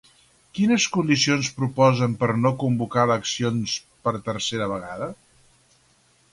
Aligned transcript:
Quines 0.59 0.85
condicions 0.95 1.49
proposen 1.59 2.15
per 2.23 2.31
no 2.47 2.53
convocar 2.65 3.05
eleccions 3.09 3.77
per 4.07 4.17
tercera 4.31 4.73
vegada? 4.75 5.15